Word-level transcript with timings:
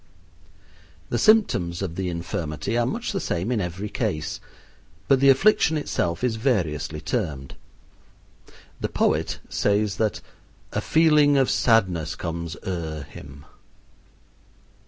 The 1.11 1.19
symptoms 1.19 1.83
of 1.83 1.93
the 1.95 2.09
infirmity 2.09 2.75
are 2.75 2.87
much 2.87 3.11
the 3.11 3.19
same 3.19 3.51
in 3.51 3.61
every 3.61 3.87
case, 3.87 4.39
but 5.07 5.19
the 5.19 5.29
affliction 5.29 5.77
itself 5.77 6.23
is 6.23 6.37
variously 6.37 6.99
termed. 6.99 7.53
The 8.79 8.89
poet 8.89 9.37
says 9.47 9.97
that 9.97 10.19
"a 10.71 10.81
feeling 10.81 11.37
of 11.37 11.51
sadness 11.51 12.15
comes 12.15 12.57
o'er 12.65 13.03
him." 13.03 13.45